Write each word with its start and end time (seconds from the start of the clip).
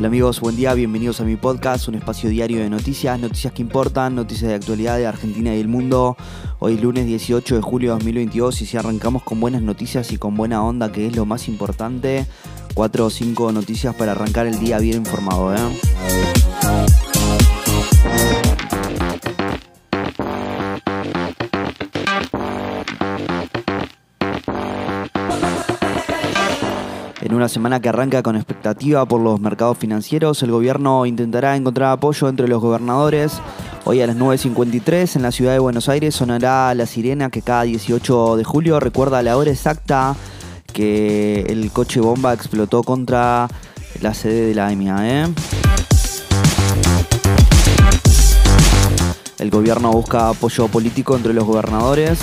Hola 0.00 0.08
amigos, 0.08 0.40
buen 0.40 0.56
día, 0.56 0.72
bienvenidos 0.72 1.20
a 1.20 1.24
mi 1.24 1.36
podcast, 1.36 1.86
un 1.88 1.94
espacio 1.94 2.30
diario 2.30 2.60
de 2.60 2.70
noticias, 2.70 3.20
noticias 3.20 3.52
que 3.52 3.60
importan, 3.60 4.14
noticias 4.14 4.48
de 4.48 4.54
actualidad 4.54 4.96
de 4.96 5.06
Argentina 5.06 5.52
y 5.52 5.58
del 5.58 5.68
mundo. 5.68 6.16
Hoy 6.58 6.78
lunes 6.78 7.04
18 7.04 7.56
de 7.56 7.60
julio 7.60 7.90
de 7.90 7.96
2022 7.96 8.62
y 8.62 8.64
si 8.64 8.78
arrancamos 8.78 9.22
con 9.22 9.40
buenas 9.40 9.60
noticias 9.60 10.10
y 10.10 10.16
con 10.16 10.38
buena 10.38 10.64
onda, 10.64 10.90
que 10.90 11.06
es 11.06 11.14
lo 11.14 11.26
más 11.26 11.48
importante, 11.48 12.24
cuatro 12.72 13.04
o 13.04 13.10
cinco 13.10 13.52
noticias 13.52 13.94
para 13.94 14.12
arrancar 14.12 14.46
el 14.46 14.58
día 14.58 14.78
bien 14.78 14.96
informado. 14.96 15.54
¿eh? 15.54 15.58
Una 27.40 27.48
semana 27.48 27.80
que 27.80 27.88
arranca 27.88 28.22
con 28.22 28.36
expectativa 28.36 29.06
por 29.06 29.18
los 29.22 29.40
mercados 29.40 29.78
financieros, 29.78 30.42
el 30.42 30.50
gobierno 30.50 31.06
intentará 31.06 31.56
encontrar 31.56 31.92
apoyo 31.92 32.28
entre 32.28 32.46
los 32.48 32.60
gobernadores. 32.60 33.40
Hoy 33.86 34.02
a 34.02 34.06
las 34.06 34.18
9.53 34.18 35.16
en 35.16 35.22
la 35.22 35.32
ciudad 35.32 35.54
de 35.54 35.58
Buenos 35.58 35.88
Aires 35.88 36.14
sonará 36.14 36.74
la 36.74 36.84
sirena 36.84 37.30
que 37.30 37.40
cada 37.40 37.62
18 37.62 38.36
de 38.36 38.44
julio 38.44 38.78
recuerda 38.78 39.22
la 39.22 39.38
hora 39.38 39.50
exacta 39.50 40.16
que 40.74 41.46
el 41.48 41.70
coche 41.70 42.00
bomba 42.00 42.34
explotó 42.34 42.82
contra 42.82 43.48
la 44.02 44.12
sede 44.12 44.44
de 44.44 44.54
la 44.54 44.68
AMIA. 44.68 44.96
¿eh? 45.24 45.34
El 49.38 49.48
gobierno 49.48 49.92
busca 49.92 50.28
apoyo 50.28 50.68
político 50.68 51.16
entre 51.16 51.32
los 51.32 51.44
gobernadores. 51.44 52.18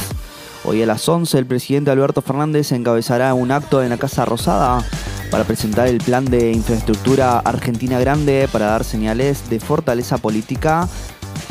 Hoy 0.64 0.84
a 0.84 0.86
las 0.86 1.10
11 1.10 1.40
el 1.40 1.48
presidente 1.48 1.90
Alberto 1.90 2.22
Fernández 2.22 2.72
encabezará 2.72 3.34
un 3.34 3.52
acto 3.52 3.82
en 3.82 3.90
la 3.90 3.98
Casa 3.98 4.26
Rosada 4.26 4.86
para 5.32 5.44
presentar 5.44 5.88
el 5.88 5.98
plan 5.98 6.26
de 6.26 6.52
infraestructura 6.52 7.40
Argentina 7.40 8.00
Grande 8.00 8.48
para 8.52 8.68
dar 8.68 8.84
señales 8.84 9.50
de 9.50 9.60
fortaleza 9.60 10.18
política. 10.18 10.88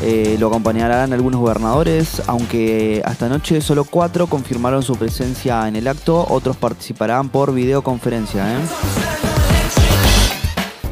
Eh, 0.01 0.37
lo 0.39 0.47
acompañarán 0.47 1.13
algunos 1.13 1.41
gobernadores, 1.41 2.21
aunque 2.27 3.01
hasta 3.05 3.25
anoche 3.27 3.61
solo 3.61 3.83
cuatro 3.83 4.27
confirmaron 4.27 4.83
su 4.83 4.95
presencia 4.95 5.67
en 5.67 5.75
el 5.75 5.87
acto, 5.87 6.25
otros 6.29 6.57
participarán 6.57 7.29
por 7.29 7.53
videoconferencia. 7.53 8.57
¿eh? 8.57 8.59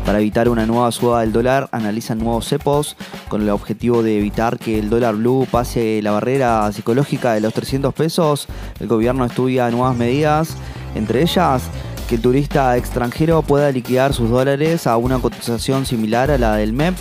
Para 0.06 0.20
evitar 0.20 0.50
una 0.50 0.66
nueva 0.66 0.92
suba 0.92 1.22
del 1.22 1.32
dólar, 1.32 1.68
analizan 1.72 2.20
nuevos 2.20 2.48
cepos 2.48 2.96
con 3.28 3.42
el 3.42 3.50
objetivo 3.50 4.04
de 4.04 4.18
evitar 4.20 4.60
que 4.60 4.78
el 4.78 4.90
dólar 4.90 5.16
blue 5.16 5.48
pase 5.50 6.00
la 6.04 6.12
barrera 6.12 6.72
psicológica 6.72 7.34
de 7.34 7.42
los 7.42 7.54
300 7.54 7.94
pesos. 7.94 8.48
El 8.80 8.88
gobierno 8.88 9.26
estudia 9.26 9.70
nuevas 9.72 9.96
medidas, 9.96 10.58
entre 10.96 11.24
ellas 11.24 11.64
que 12.08 12.16
el 12.16 12.22
turista 12.22 12.78
extranjero 12.78 13.42
pueda 13.42 13.72
liquidar 13.72 14.14
sus 14.14 14.30
dólares 14.30 14.88
a 14.88 14.98
una 14.98 15.20
cotización 15.20 15.86
similar 15.86 16.32
a 16.32 16.38
la 16.38 16.56
del 16.56 16.74
MEP 16.74 16.96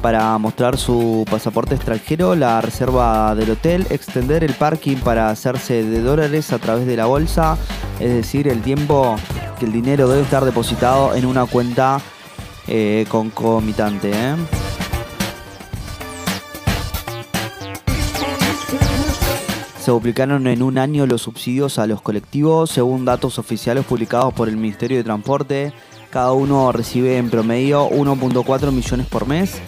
para 0.00 0.38
mostrar 0.38 0.76
su 0.76 1.24
pasaporte 1.28 1.74
extranjero, 1.74 2.36
la 2.36 2.60
reserva 2.60 3.34
del 3.34 3.50
hotel, 3.50 3.86
extender 3.90 4.44
el 4.44 4.54
parking 4.54 4.96
para 4.98 5.30
hacerse 5.30 5.82
de 5.82 6.00
dólares 6.00 6.52
a 6.52 6.58
través 6.58 6.86
de 6.86 6.96
la 6.96 7.06
bolsa, 7.06 7.58
es 7.98 8.12
decir, 8.12 8.46
el 8.48 8.62
tiempo 8.62 9.16
que 9.58 9.64
el 9.64 9.72
dinero 9.72 10.08
debe 10.08 10.22
estar 10.22 10.44
depositado 10.44 11.16
en 11.16 11.26
una 11.26 11.46
cuenta 11.46 12.00
eh, 12.68 13.06
concomitante. 13.08 14.12
¿eh? 14.12 14.67
Se 19.88 19.92
duplicaron 19.92 20.46
en 20.46 20.62
un 20.62 20.76
año 20.76 21.06
los 21.06 21.22
subsidios 21.22 21.78
a 21.78 21.86
los 21.86 22.02
colectivos, 22.02 22.68
según 22.68 23.06
datos 23.06 23.38
oficiales 23.38 23.86
publicados 23.86 24.34
por 24.34 24.50
el 24.50 24.58
Ministerio 24.58 24.98
de 24.98 25.04
Transporte. 25.04 25.72
Cada 26.10 26.32
uno 26.32 26.72
recibe 26.72 27.16
en 27.16 27.30
promedio 27.30 27.88
1.4 27.88 28.70
millones 28.70 29.06
por 29.06 29.26
mes. 29.26 29.62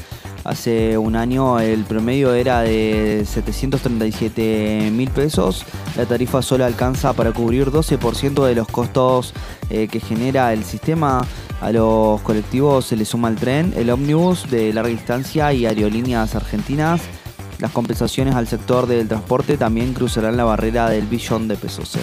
Hace 0.45 0.99
un 0.99 1.17
año 1.17 1.59
el 1.59 1.85
promedio 1.85 2.35
era 2.35 2.61
de 2.61 3.25
737 3.27 4.91
mil 4.93 5.09
pesos. 5.09 5.65
La 5.97 6.05
tarifa 6.05 6.43
solo 6.43 6.67
alcanza 6.67 7.15
para 7.15 7.33
cubrir 7.33 7.71
12% 7.71 8.45
de 8.45 8.55
los 8.55 8.69
costos 8.69 9.33
eh, 9.71 9.89
que 9.89 10.01
genera 10.01 10.53
el 10.53 10.65
sistema. 10.65 11.27
A 11.63 11.73
los 11.73 12.21
colectivos 12.21 12.85
se 12.85 12.97
le 12.97 13.07
suma 13.07 13.31
el 13.31 13.37
tren, 13.37 13.73
el 13.75 13.89
ómnibus 13.89 14.51
de 14.51 14.71
larga 14.75 14.91
distancia 14.91 15.51
y 15.55 15.65
aerolíneas 15.65 16.35
argentinas. 16.35 17.01
Las 17.61 17.73
compensaciones 17.73 18.35
al 18.37 18.49
sector 18.49 18.87
del 18.87 19.07
transporte 19.07 19.59
también 19.59 19.93
cruzarán 19.93 20.35
la 20.35 20.45
barrera 20.45 20.89
del 20.89 21.05
billón 21.07 21.47
de 21.47 21.57
pesos. 21.57 21.95
¿eh? 21.97 22.01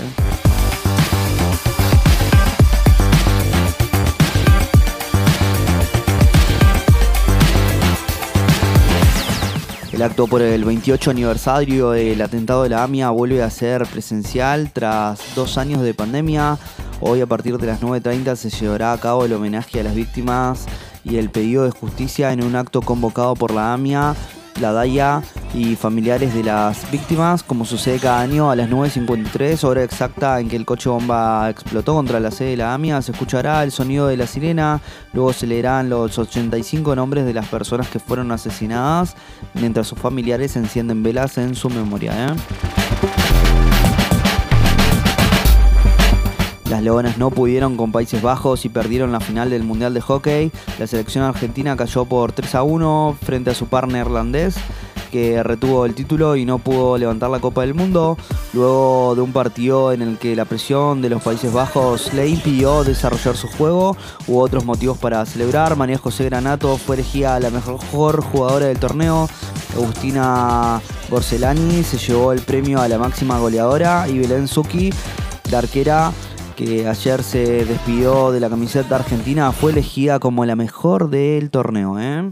El 9.91 10.03
acto 10.03 10.27
por 10.27 10.43
el 10.43 10.63
28 10.63 11.09
aniversario 11.09 11.89
del 11.89 12.21
atentado 12.21 12.61
de 12.61 12.69
la 12.69 12.83
AMIA 12.83 13.09
vuelve 13.09 13.41
a 13.41 13.49
ser 13.49 13.87
presencial 13.87 14.69
tras 14.71 15.19
dos 15.33 15.57
años 15.57 15.81
de 15.81 15.95
pandemia. 15.95 16.59
Hoy 17.01 17.21
a 17.21 17.25
partir 17.25 17.57
de 17.57 17.65
las 17.65 17.81
9.30 17.81 18.35
se 18.35 18.51
llevará 18.51 18.93
a 18.93 18.99
cabo 18.99 19.25
el 19.25 19.33
homenaje 19.33 19.79
a 19.79 19.83
las 19.83 19.95
víctimas 19.95 20.67
y 21.03 21.17
el 21.17 21.31
pedido 21.31 21.63
de 21.63 21.71
justicia 21.71 22.31
en 22.31 22.43
un 22.43 22.55
acto 22.55 22.83
convocado 22.83 23.33
por 23.33 23.51
la 23.51 23.73
AMIA 23.73 24.15
la 24.59 24.71
DAIA 24.71 25.21
y 25.57 25.75
familiares 25.75 26.35
de 26.35 26.43
las 26.43 26.89
víctimas, 26.91 27.41
como 27.41 27.65
sucede 27.65 27.97
cada 27.97 28.21
año 28.21 28.51
a 28.51 28.55
las 28.55 28.69
9.53, 28.69 29.63
hora 29.63 29.81
exacta 29.81 30.39
en 30.39 30.49
que 30.49 30.55
el 30.55 30.65
coche 30.65 30.87
bomba 30.87 31.49
explotó 31.49 31.95
contra 31.95 32.19
la 32.19 32.29
sede 32.29 32.51
de 32.51 32.57
la 32.57 32.75
AMIA, 32.75 33.01
se 33.01 33.11
escuchará 33.11 33.63
el 33.63 33.71
sonido 33.71 34.05
de 34.05 34.17
la 34.17 34.27
sirena, 34.27 34.81
luego 35.13 35.33
se 35.33 35.47
leerán 35.47 35.89
los 35.89 36.19
85 36.19 36.95
nombres 36.95 37.25
de 37.25 37.33
las 37.33 37.47
personas 37.47 37.87
que 37.87 37.97
fueron 37.97 38.31
asesinadas, 38.31 39.15
mientras 39.55 39.87
sus 39.87 39.97
familiares 39.97 40.55
encienden 40.55 41.01
velas 41.01 41.39
en 41.39 41.55
su 41.55 41.71
memoria. 41.71 42.27
¿eh? 42.27 42.35
Las 46.69 46.83
Leonas 46.83 47.17
no 47.17 47.31
pudieron 47.31 47.77
con 47.77 47.91
Países 47.91 48.21
Bajos 48.21 48.63
y 48.65 48.69
perdieron 48.69 49.11
la 49.11 49.21
final 49.21 49.49
del 49.49 49.63
Mundial 49.63 49.95
de 49.95 50.01
Hockey. 50.01 50.51
La 50.77 50.85
selección 50.85 51.23
argentina 51.23 51.75
cayó 51.75 52.05
por 52.05 52.33
3 52.33 52.55
a 52.55 52.63
1 52.63 53.17
frente 53.23 53.49
a 53.49 53.55
su 53.55 53.65
par 53.67 53.87
neerlandés 53.87 54.57
que 55.11 55.41
retuvo 55.43 55.85
el 55.85 55.95
título 55.95 56.35
y 56.35 56.45
no 56.45 56.59
pudo 56.59 56.97
levantar 56.97 57.29
la 57.29 57.39
Copa 57.39 57.61
del 57.61 57.73
Mundo, 57.73 58.17
luego 58.53 59.13
de 59.15 59.21
un 59.21 59.31
partido 59.31 59.91
en 59.91 60.01
el 60.01 60.17
que 60.17 60.35
la 60.35 60.45
presión 60.45 61.01
de 61.01 61.09
los 61.09 61.21
Países 61.21 61.51
Bajos 61.51 62.13
le 62.13 62.27
impidió 62.27 62.83
desarrollar 62.83 63.35
su 63.35 63.47
juego, 63.47 63.97
hubo 64.27 64.41
otros 64.41 64.65
motivos 64.65 64.97
para 64.97 65.25
celebrar. 65.25 65.75
María 65.75 65.97
José 65.97 66.25
Granato 66.25 66.77
fue 66.77 66.95
elegida 66.95 67.39
la 67.39 67.49
mejor 67.49 68.21
jugadora 68.21 68.67
del 68.67 68.79
torneo, 68.79 69.27
Agustina 69.75 70.81
Borcelani 71.09 71.83
se 71.83 71.97
llevó 71.97 72.31
el 72.31 72.41
premio 72.41 72.81
a 72.81 72.87
la 72.87 72.97
máxima 72.97 73.37
goleadora 73.39 74.07
y 74.07 74.19
Belén 74.19 74.47
Zucchi, 74.47 74.91
la 75.51 75.59
arquera, 75.59 76.11
que 76.55 76.87
ayer 76.87 77.23
se 77.23 77.65
despidió 77.65 78.31
de 78.31 78.39
la 78.39 78.49
camiseta 78.49 78.95
argentina, 78.95 79.51
fue 79.51 79.71
elegida 79.71 80.19
como 80.19 80.43
la 80.45 80.55
mejor 80.55 81.09
del 81.09 81.51
torneo. 81.51 81.99
¿eh? 81.99 82.31